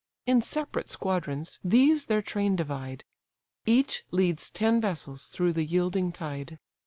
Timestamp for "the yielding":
5.53-6.11